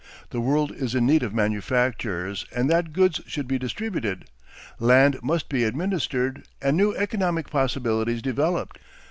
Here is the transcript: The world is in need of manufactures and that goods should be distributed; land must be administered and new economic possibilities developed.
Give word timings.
The 0.31 0.41
world 0.41 0.71
is 0.71 0.95
in 0.95 1.05
need 1.05 1.21
of 1.21 1.31
manufactures 1.31 2.47
and 2.51 2.67
that 2.71 2.91
goods 2.91 3.21
should 3.27 3.47
be 3.47 3.59
distributed; 3.59 4.25
land 4.79 5.19
must 5.21 5.47
be 5.47 5.63
administered 5.63 6.41
and 6.59 6.75
new 6.75 6.95
economic 6.95 7.51
possibilities 7.51 8.23
developed. 8.23 8.79